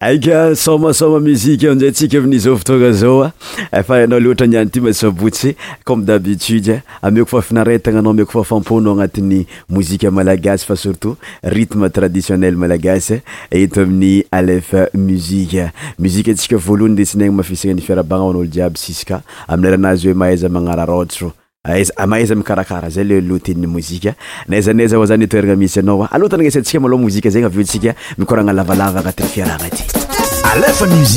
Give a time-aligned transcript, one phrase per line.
[0.00, 3.32] eka somasoma muzika nzay ntsika amin'yzaofotona zaoa
[3.72, 3.78] ah.
[3.80, 7.10] efa ainao le ohatra niany ty masabotsy comme d' abitude ah.
[7.10, 13.22] meeko fa finaretagnanao meko fa famponao agnatin'ny mozika malagasy fa surtout rytme traditionnel malagasy eh.
[13.50, 19.06] eto amin'ny alef muziqe muzika tsika voalohany de sinagny mafisagna ny fiarabagna oan'olo jiaby sisy
[19.06, 21.32] ka amin'ny ranazy hoe mahaiza magnara raodro
[21.72, 24.14] aiza amahaiza mikarakara zay le lotenny mozika
[24.48, 26.12] naaizanaiza vao zany itoerana mihsy anao a ah.
[26.14, 29.84] aloatany nesantsika moaloh mozika zay gny aveontsika mikoragna lavalava agnatin'ny fiarahagna ty
[30.50, 31.16] alefamk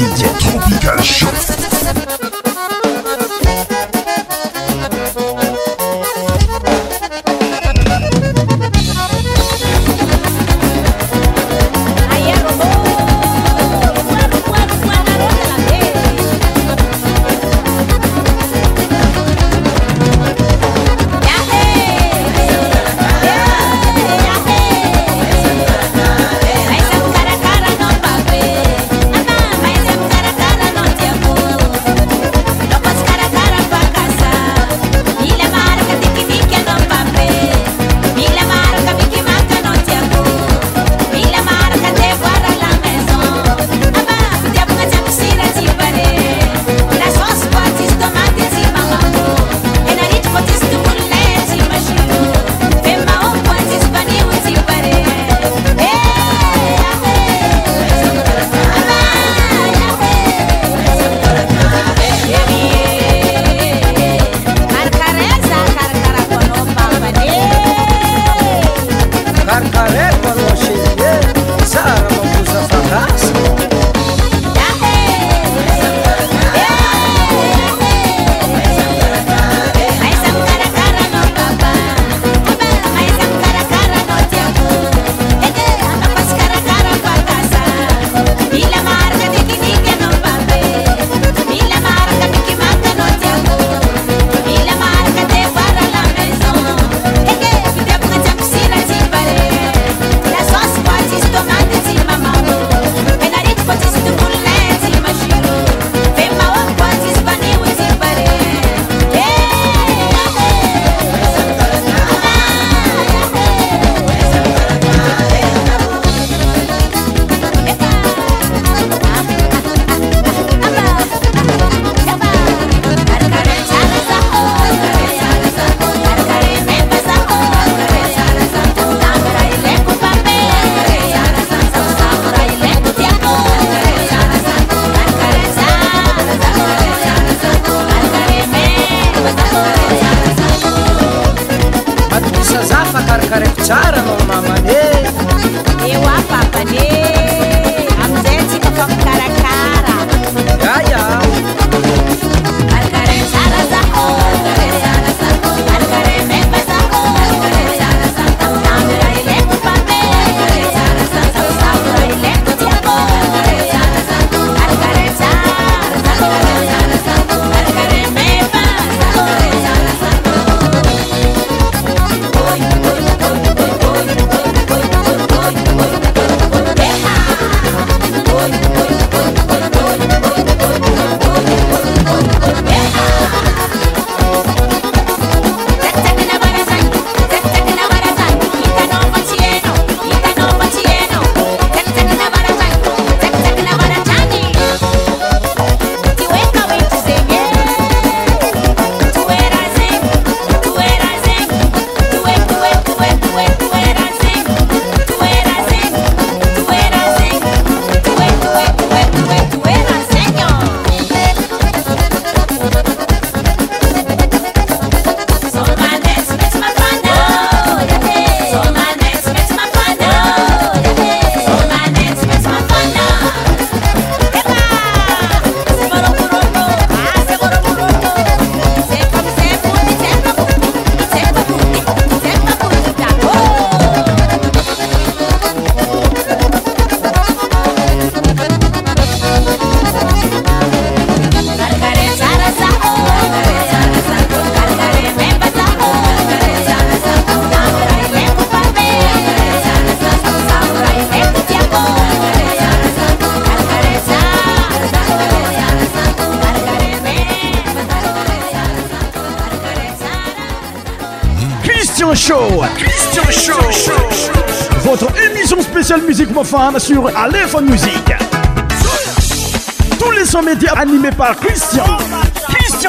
[266.75, 267.01] isian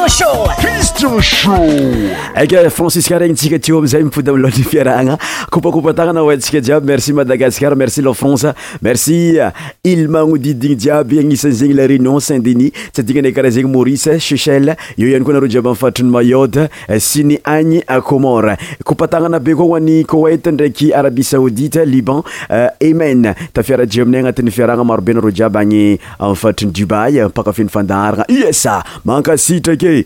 [0.08, 0.48] show
[2.36, 5.16] ake euh, franciska egny tsika tiomi zay mipody amiloanifiaragna
[5.50, 9.38] koupakoupa tagna na oatsika jiaby merci madagascar merci lafrance merci
[9.84, 15.08] ilmagnodidigny jiaby agnisany zegny la reunion saint denis tsy adignanay karaha zegny maurise chechel eo
[15.08, 19.64] iany koa anare jiaby ami' faitrin'ny mayode eh, sy ny any komore kopatagnana be koa
[19.70, 25.30] hoan'ny koweite ndraiky arabie saoudita liban eh, emen tafiaraje aminay agnatin'ny fiaragna maro be naro
[25.32, 30.04] jiaby agny ami'ny faitrin'ny dubay pakafeny fandaharagna iesa mankasitra ake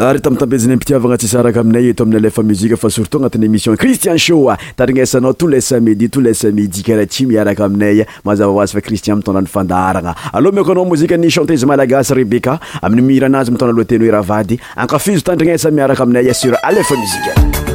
[0.00, 4.16] ary tamin'tampezinay mpitiavagna tsisy araka aminay eto amin'ny alfa muzika fa surtout agnatin'ny émission cristien
[4.16, 8.10] shoa ah, tandrigna esanao tous lesa médi tous lesa médi karaha tsy miaraka aminaya ah,
[8.26, 13.26] mazava hoazy fa cristian mitondra nyfandaharagna aloha miokanao mozika ny chantese malagase rebeca amin'ny miira
[13.30, 17.70] anazy mitona loateny hoe raha vady ankafizo tandrignaesa miaraka aminaya ah, sur alefa muzika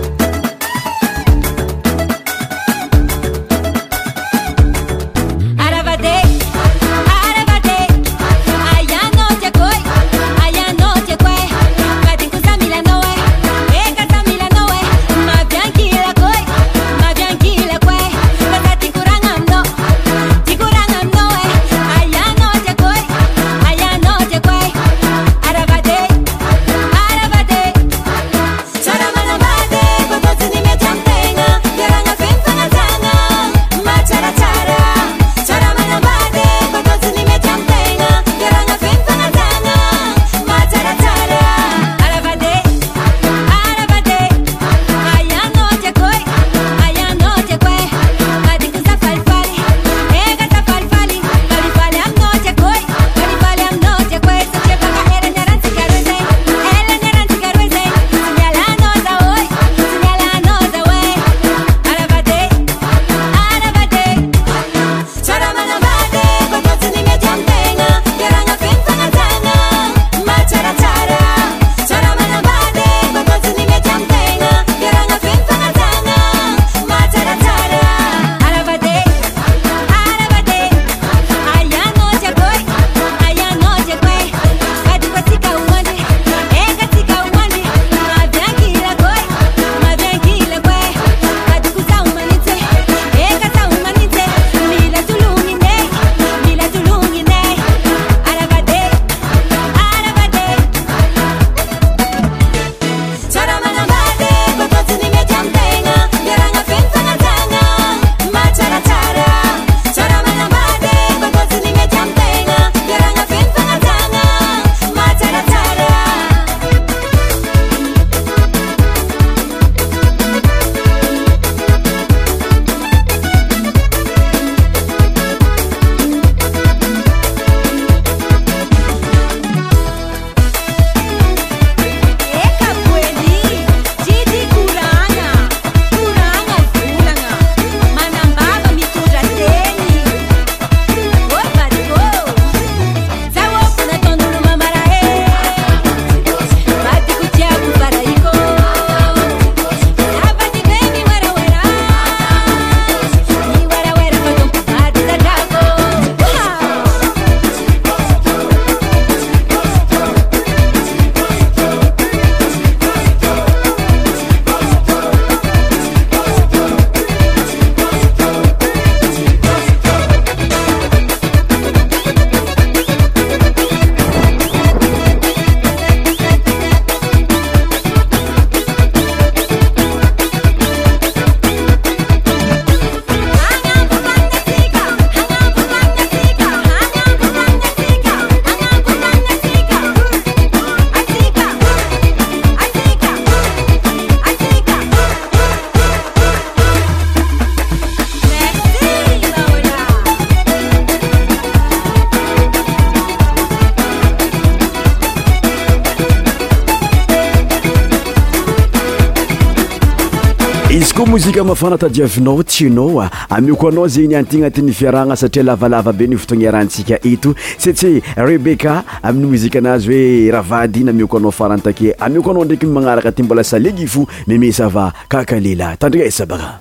[211.10, 216.52] mozika mafana tajiavinao tyanaoa ah, amioko anao zegny niantigna ti nifiarahgna satria lavalava be nifotoagna
[216.52, 222.32] rantsika eto satsyh rebeka amin'ny mozika anazy hoe raha vady namioko anao farantake amio ko
[222.32, 226.58] anao ndraiky magnaraka ty mbola salegi ifo memesa ava kakalela tandrika esa bana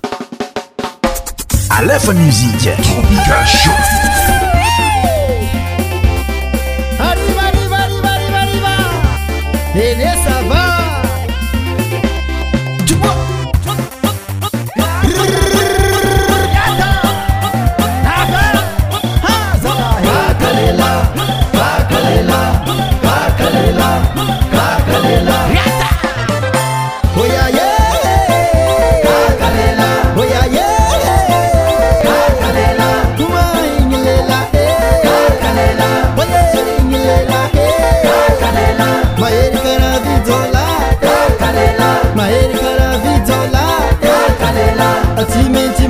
[1.70, 2.72] alefa muzika
[3.44, 3.70] isho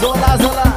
[0.00, 0.73] zola, zola,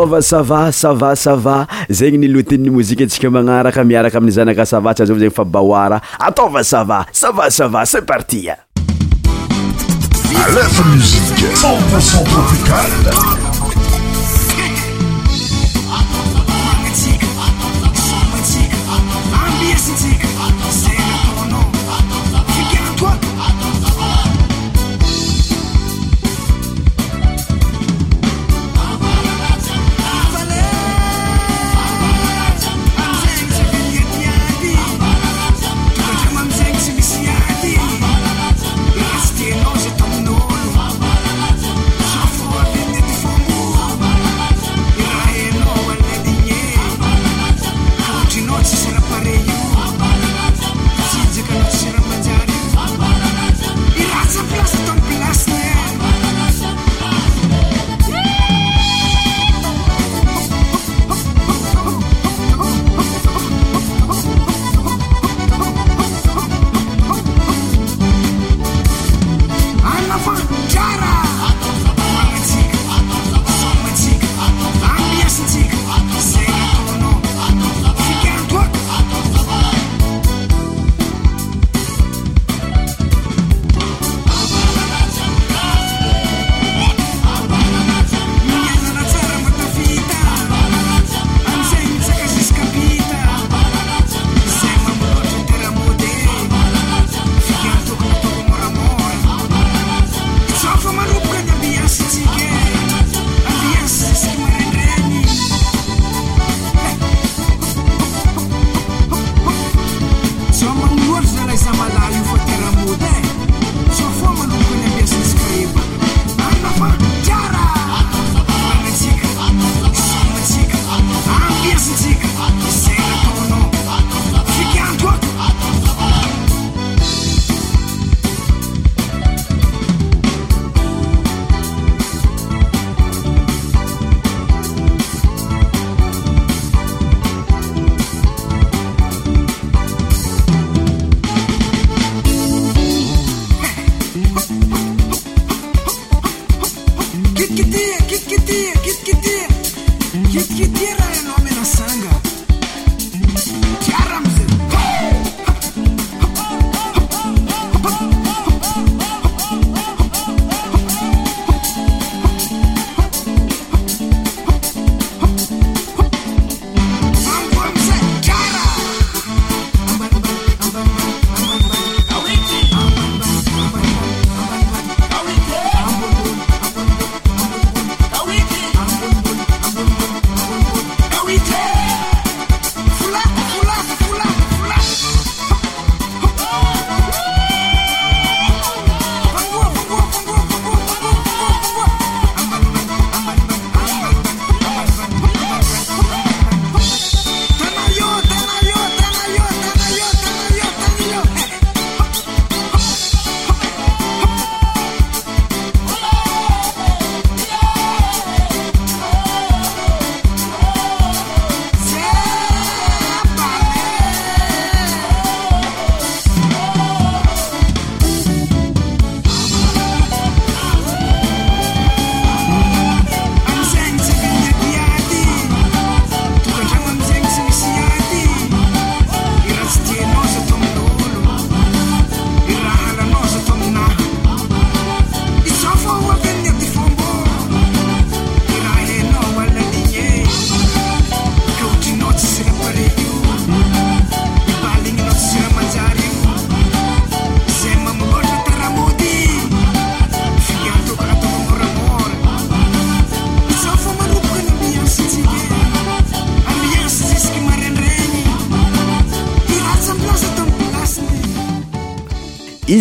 [0.00, 1.56] ôva sava sava sava
[1.90, 6.98] zegny nilotininy mozika tsika magnaraka miaraka aminny zanaka savatsy aza zegny fa bahoara ataova sava
[7.12, 8.54] sava sava c'e partia
[10.46, 13.48] alefa mzike ssanopikale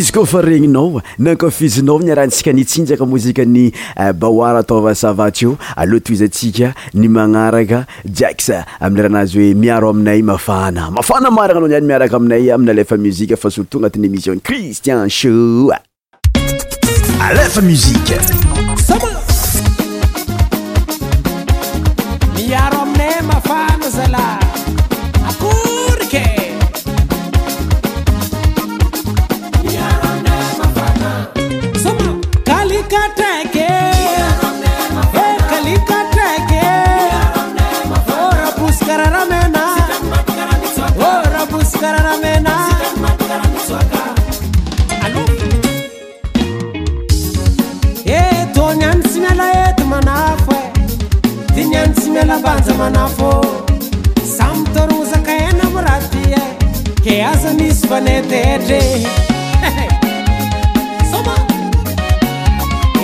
[0.01, 6.13] zy ko fa regninao nakafizinao niarahantsika nitsinjaka mozika ny eh, baoara ataovasavatsy io aloha to
[6.13, 12.71] izytsika ny magnaraka jaxa amilerahanazy hoe miaro aminay mafaana mafana maragnanao niany miaraka aminay amin'ny
[12.71, 15.33] alefa muzika fa sirtoa anatin'ny émissiony cristian sho
[17.21, 18.15] alefa muzika
[52.27, 53.29] labanjamana fô
[54.37, 56.41] samy mitorono zaka hena m raaty e
[57.03, 58.79] ke aza misy vanatetre
[61.11, 61.35] soma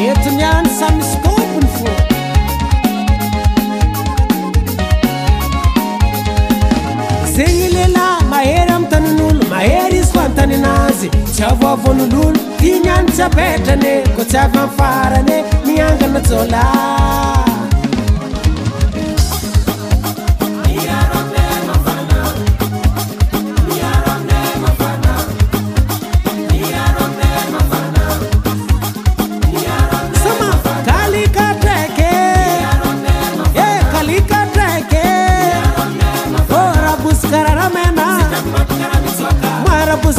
[0.07, 1.93] etonyany sa isytopony fô
[7.35, 13.95] zegny lelahy mahery amin'ny tanin'olo mahery izy ko antanyanazy tsy avovon'ololo inyany tsy apetrany e.
[14.19, 16.63] ko tsy avy ayfarany e, miangana jola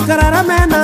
[0.06, 0.75] carara mena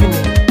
[0.00, 0.41] loving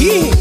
[0.00, 0.39] aqui.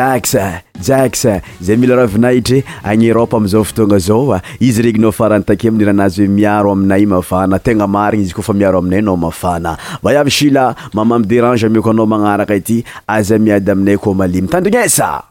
[0.00, 0.34] jax
[0.80, 1.34] zaxa
[1.64, 2.64] zay mila raha vinahitry e.
[2.84, 7.86] agneropa amizao fotoagna zao a ah, izy reginao faranytake aminiranazy hoe miaro aminay mafana tegna
[7.86, 12.84] marigny izy kofa miaro aminay agnao mafana vaiavy shila mamaamy derange ameko anao magnaraka ity
[13.16, 15.22] azaa miady aminay koa malimy tandrinesa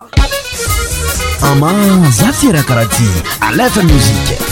[1.52, 1.74] ama
[2.20, 3.08] za tyra karaha ty
[3.50, 4.49] alefa muzike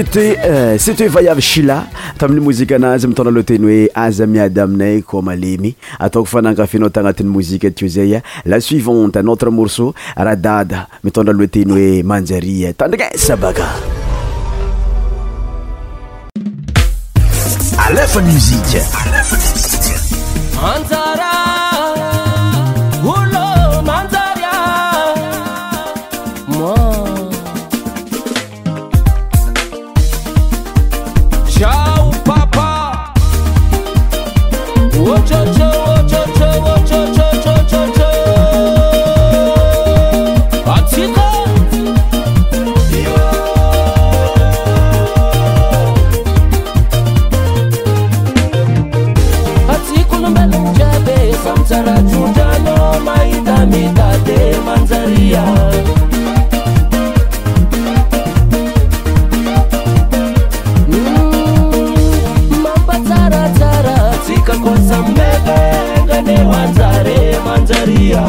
[0.00, 0.38] yty
[0.76, 1.86] syty euh, vayavy shila
[2.20, 7.30] tamin'ny mozika anazy mitondra aloa teny hoe aza miady aminay ko malemy ataoko fanankafinao tagnatin'ny
[7.32, 12.72] mozika teo zay a la suivante notre morseou raha dada mitondra aloa teny hoe manjaria
[12.74, 13.68] tandrikasa baka
[17.86, 18.80] alefay mozika
[67.66, 68.22] jaria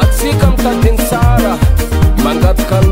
[0.00, 1.56] atsikam tatin sarah
[2.22, 2.91] manggatkan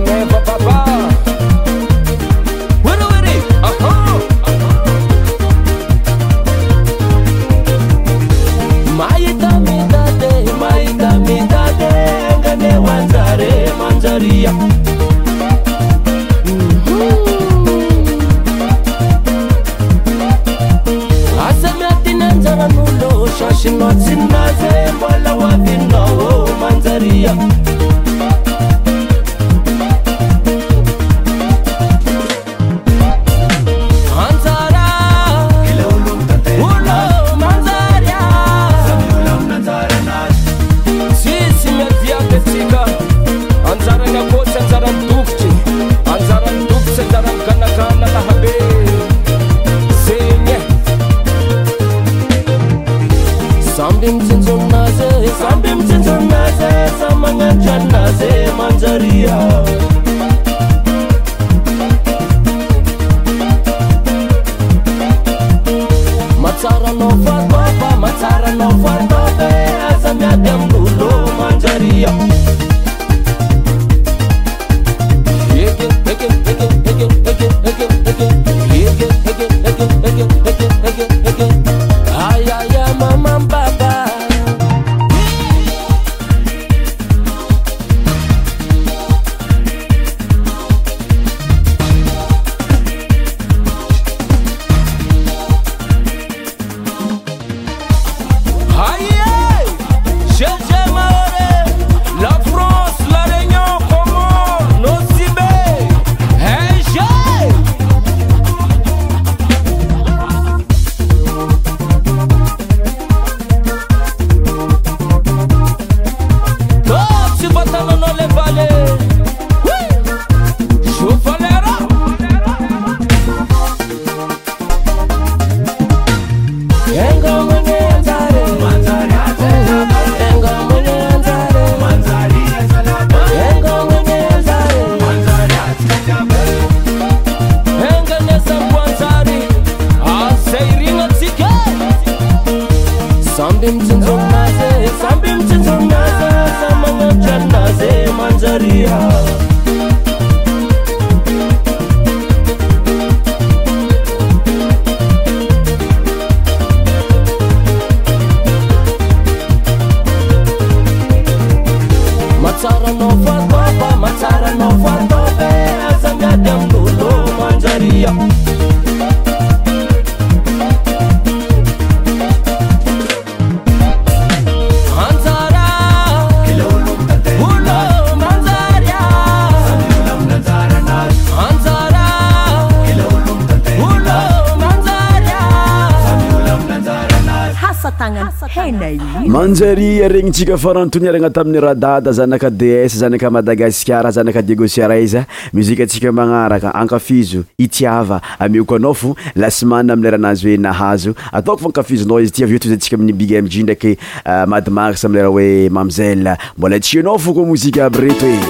[190.08, 197.44] regnytsika faranotoniragna tamin'ny radada zanaka des zanaka madagasikar zanaka degosiara izya muzika atsika magnaraka ankafizo
[197.58, 202.96] itiava amiokanao fo lasmanne amleranazy hoe nahazo ataoko fa ankafizonao izy ti av eo tzayntsika
[202.96, 208.26] amin'nibiga midji ndraky ah, madimaks amlera hoe mamzel mbola tsianao fô ko mozika aby rety
[208.26, 208.40] oe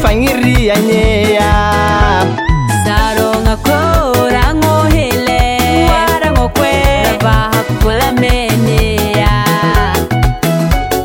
[0.00, 1.52] fagniry anyea
[2.92, 5.42] arôakoragohele
[5.96, 6.72] aragokoe
[7.24, 9.32] vakvolamenea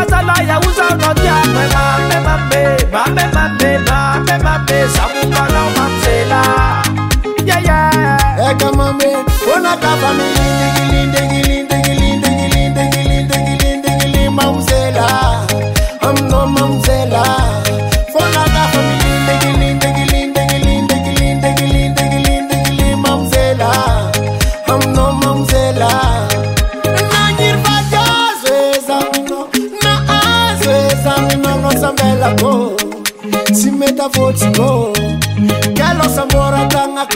[0.00, 1.36] Azala ya uza no dia.
[1.56, 2.62] We ma me ma me,
[2.92, 4.76] ma me ma me, ma me ma me.
[4.94, 6.42] Zamu bara ma mzela.
[7.48, 8.46] Yeah yeah.
[8.50, 9.10] Eka mame,
[9.54, 10.39] ona kafamilia.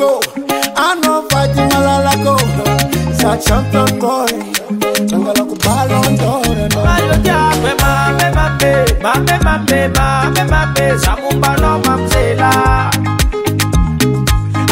[0.04, 0.20] go.
[0.76, 2.34] I know fighting a malala go.
[3.20, 4.38] Sa chanto kore.
[5.10, 6.64] Tanga la kubalo ndore.
[6.86, 8.70] Mario ya we ma me ma pe
[9.04, 12.50] ma me ma pe ma me ma pe sa kumbalo mamzela.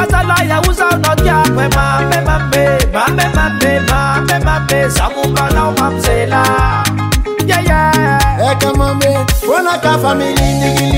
[0.03, 2.65] Asala ya usa no ya we ma me ma pe
[2.95, 6.41] ma me ma pe ma me ma pe sa kumbalo mamzela.
[7.51, 8.45] Yeah yeah.
[8.49, 9.13] Eka mame,
[9.49, 10.92] wana ka family nigila.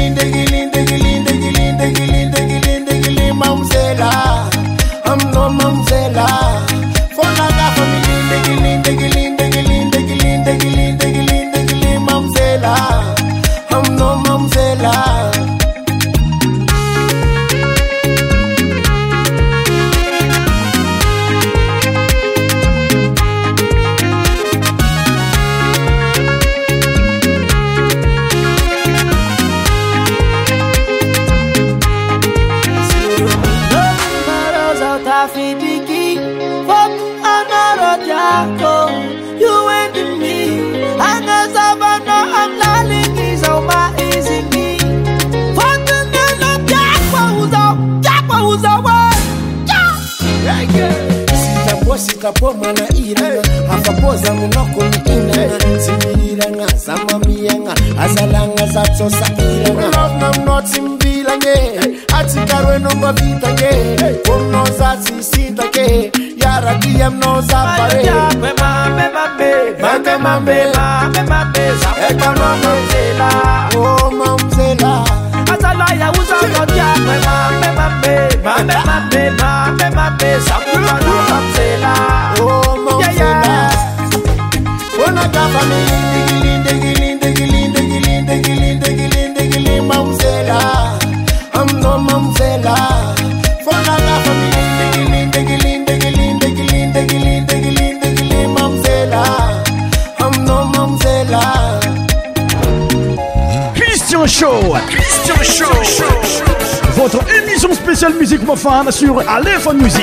[106.97, 110.03] votre émission spéciale musiqu mofan sur alephone musiq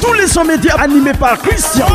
[0.00, 1.86] tous les son métia animés par christian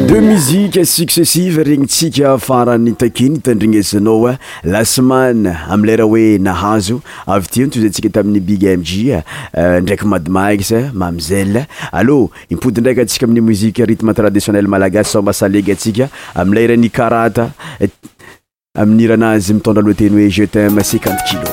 [0.00, 4.32] ide musike successive regnytsika afarany takiny itandrinazanaoa
[4.64, 9.22] lasmane amlera hoe nahazo avy ti to zayntsika tamin'ny big mg eh,
[9.82, 16.88] ndraiky madimags mamezel allô ipodindraiky atsika amiy muzike rithme traditionnel malagasy sambaasalega tsika amlera ni
[16.90, 17.50] karata
[18.74, 21.46] ami'niranazy mitondra loateny hoe jetim cinquant kilo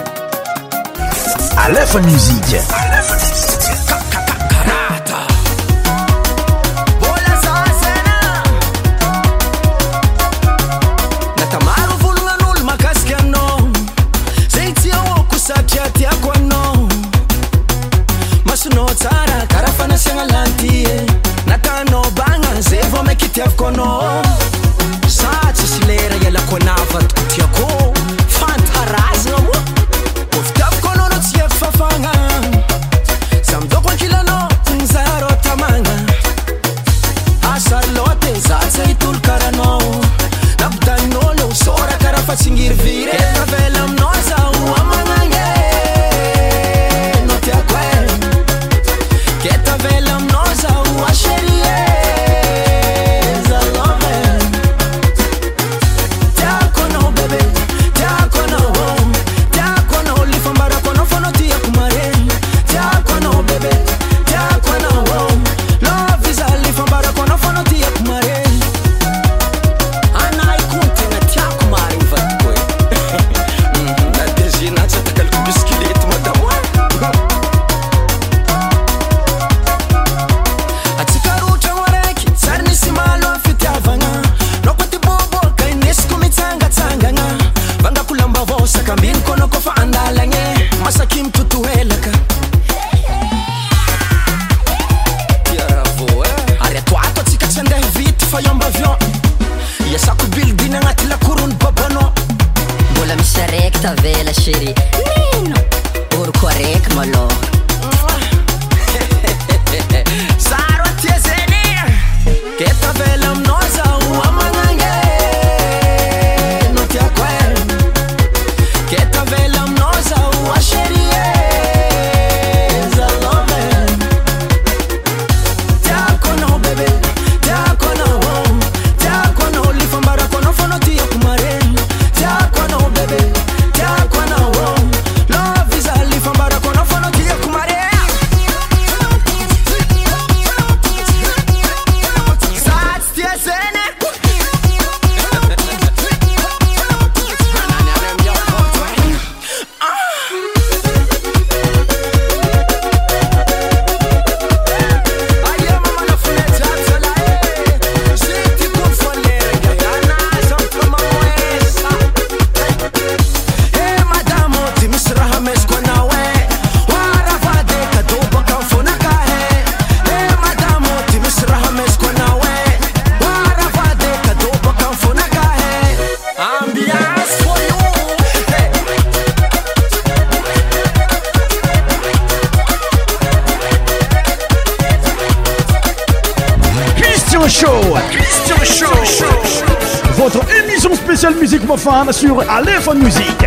[187.50, 189.04] Christian Show.
[189.06, 190.16] Show.
[190.16, 193.46] Votre émission spéciale musique Mofam sur Aléphone Musique.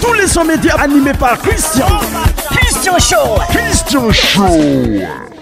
[0.00, 1.86] Tous les sons médias animés par Christian.
[2.52, 3.38] Christian Show.
[3.50, 5.35] Christian Show.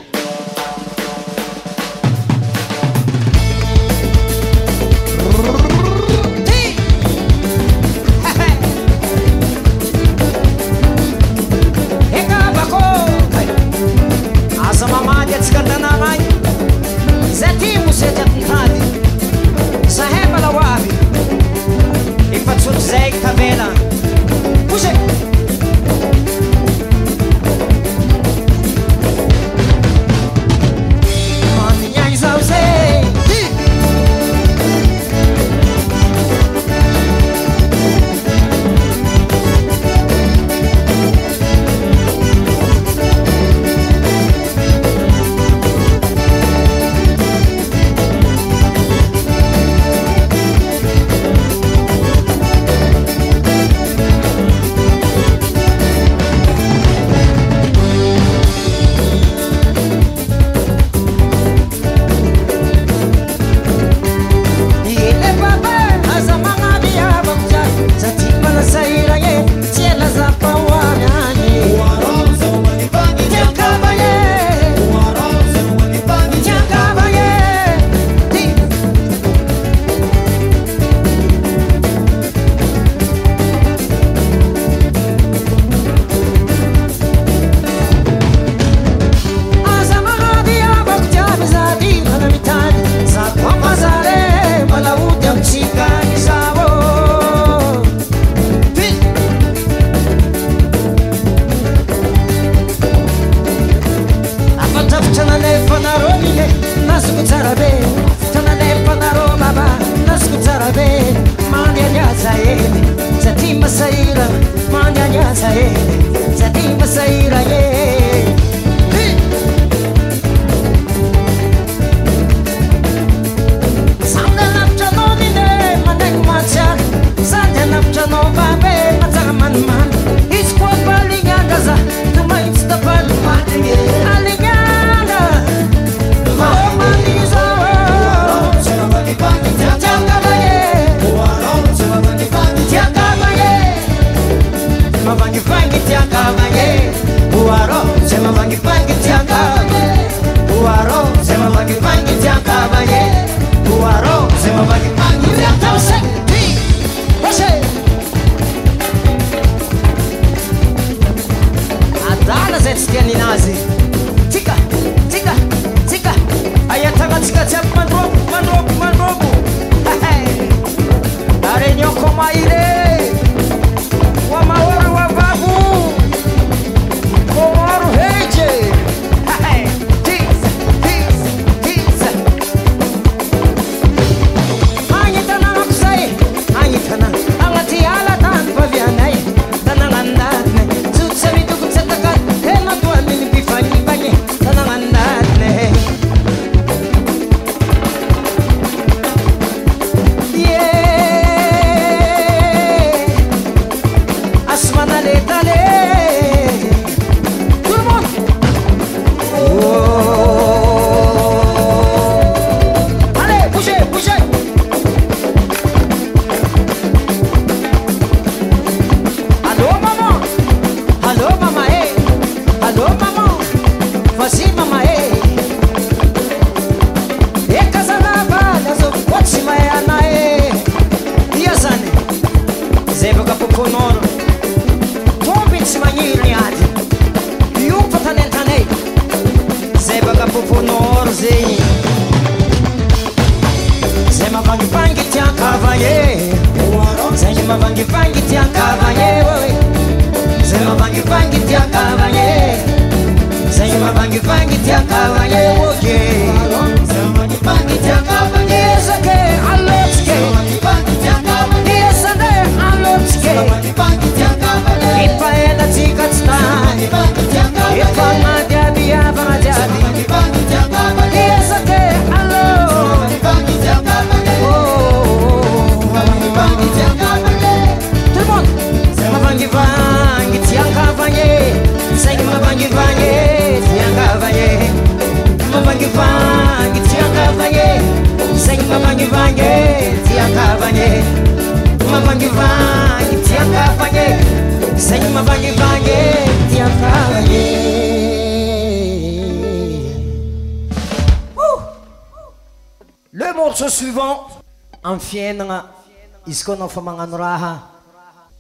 [306.53, 307.63] nao fa manano raha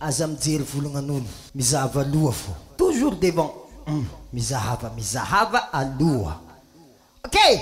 [0.00, 1.24] aza mijery volognanolo
[1.54, 3.48] mizahva loha fo toujour devan
[3.86, 4.04] mm.
[4.32, 7.58] mizahava mizahava alohakaar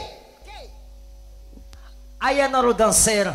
[2.78, 3.34] danser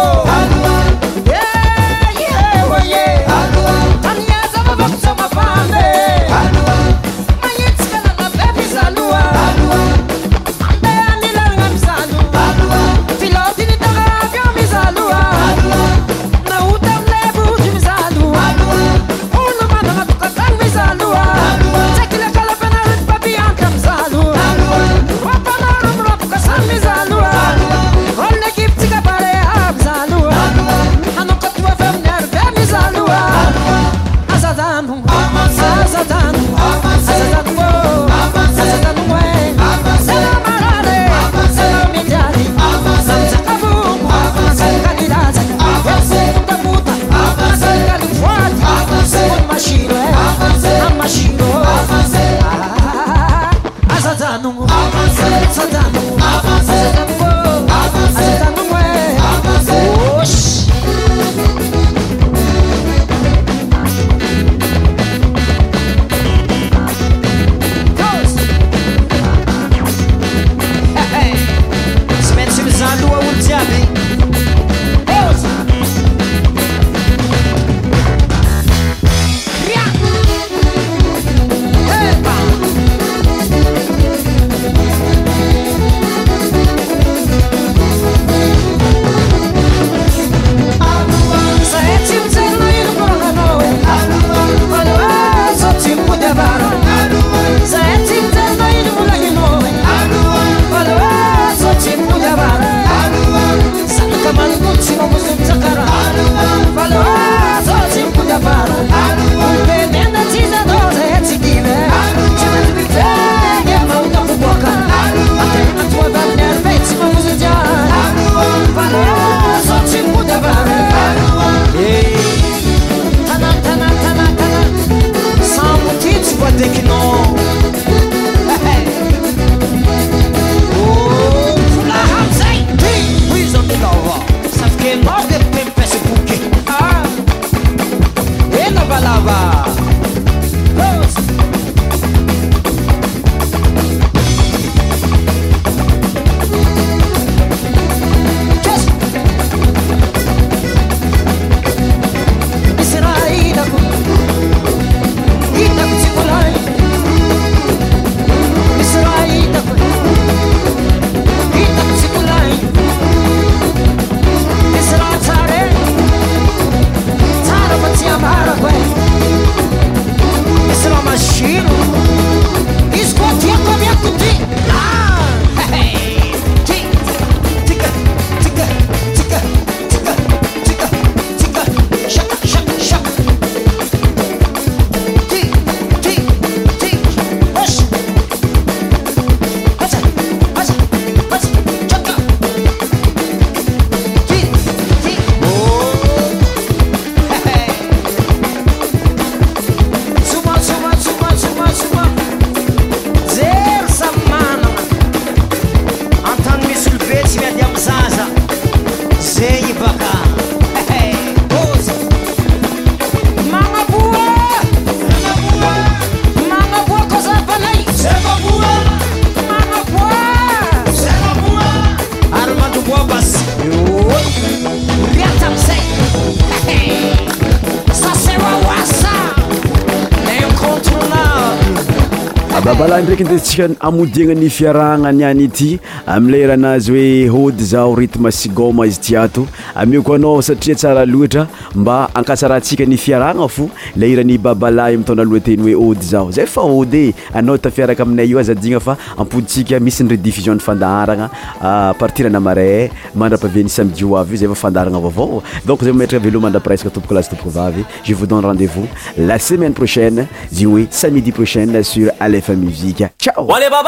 [233.04, 238.86] ndraiky ndetsika amodiagna ni fiarahagna niany ity amile rahanazy hoe hody zaho ritme sy goma
[238.88, 244.38] izy ty ato amioko anao satria tsara loatra mba akasaraha ntsika ny fiarana fo lairany
[244.40, 248.96] babalay mitaona loateny oe ody zao zay fa ode anao tafiaraka aminay io azadina fa
[249.18, 257.74] apodisika misynyrediffusiony fandaranapartirenamara ah, mandrapaviny samedioa i zafadaranaaao don za etraka vlomandraprsa tomokolastookoav
[258.08, 263.88] je vousdonne rendezvous la semaine prochaine zyigny oe samedi prochaine sur alfa musiqe tiaebab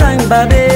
[0.00, 0.66] tagna babe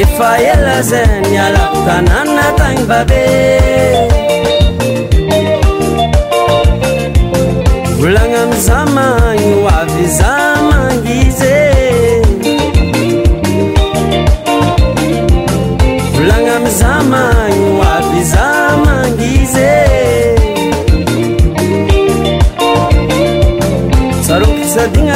[0.00, 3.24] efa ela za mialakotananana tagny babe
[8.04, 10.51] olagna ami zamagny ho avy za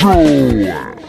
[0.00, 0.99] Show。